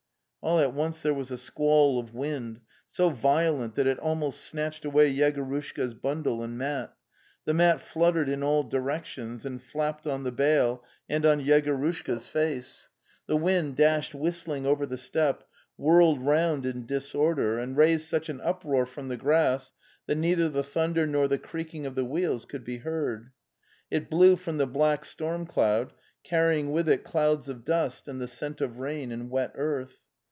All 0.43 0.59
at 0.59 0.73
once 0.73 1.03
there 1.03 1.13
was 1.13 1.29
a 1.29 1.37
squall 1.37 1.99
of 1.99 2.15
wind, 2.15 2.61
so 2.87 3.11
violent 3.11 3.75
that 3.75 3.85
it 3.85 3.99
almost 3.99 4.41
snatched 4.43 4.83
away 4.83 5.13
Yegorushka's 5.15 5.93
bundle 5.93 6.41
and 6.41 6.57
mat; 6.57 6.95
the 7.45 7.53
mat 7.53 7.79
fluttered 7.79 8.27
in 8.27 8.41
all 8.41 8.63
directions 8.63 9.45
and 9.45 9.61
flapped 9.61 10.07
on 10.07 10.23
the 10.23 10.31
bale 10.31 10.83
and 11.07 11.27
on 11.27 11.41
Yegorushka's 11.45 12.27
face. 12.27 12.89
The 13.27 13.37
wind 13.37 13.75
dashed 13.75 14.15
whistling 14.15 14.65
over 14.65 14.87
the 14.87 14.97
steppe, 14.97 15.43
whirled 15.77 16.25
round 16.25 16.65
in 16.65 16.87
disorder 16.87 17.59
and 17.59 17.77
raised 17.77 18.07
such 18.07 18.27
an 18.27 18.41
uproar 18.41 18.87
from 18.87 19.09
the 19.09 19.17
grass 19.17 19.73
that 20.07 20.15
neither 20.15 20.49
the 20.49 20.63
thunder 20.63 21.05
nor 21.05 21.27
the 21.27 21.37
creaking 21.37 21.85
of 21.85 21.93
the 21.93 22.03
wheels 22.03 22.45
could 22.45 22.63
be 22.63 22.77
heard; 22.79 23.29
it 23.91 24.09
blew 24.09 24.35
from 24.35 24.57
the 24.57 24.65
black 24.65 25.05
storm 25.05 25.45
cloud, 25.45 25.93
carrying 26.23 26.71
with 26.71 26.89
it 26.89 27.03
clouds 27.03 27.47
of 27.47 27.63
dust 27.63 28.07
and 28.07 28.19
the 28.19 28.27
scent 28.27 28.59
of 28.59 28.79
rain 28.79 29.11
and 29.11 29.29
wet 29.29 29.51
earth. 29.53 30.01